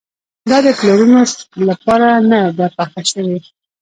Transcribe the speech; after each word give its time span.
دا 0.49 0.57
د 0.65 0.67
پلورلو 0.79 1.21
لپاره 1.69 2.07
نه 2.31 2.39
ده 2.57 2.67
پخه 2.77 3.01
شوې. 3.11 3.37